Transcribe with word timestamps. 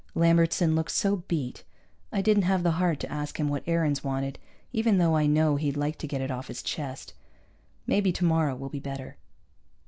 Lambertson 0.15 0.75
looked 0.75 0.89
so 0.89 1.17
beat. 1.27 1.63
I 2.11 2.23
didn't 2.23 2.41
have 2.49 2.63
the 2.63 2.71
heart 2.81 2.99
to 3.01 3.11
ask 3.11 3.39
him 3.39 3.47
what 3.49 3.61
Aarons 3.67 4.03
wanted, 4.03 4.39
even 4.73 4.97
though 4.97 5.15
I 5.15 5.27
know 5.27 5.57
he'd 5.57 5.77
like 5.77 5.99
to 5.99 6.07
get 6.07 6.21
it 6.21 6.31
off 6.31 6.47
his 6.47 6.63
chest. 6.63 7.13
Maybe 7.85 8.11
tomorrow 8.11 8.55
will 8.55 8.69
be 8.69 8.79
better. 8.79 9.17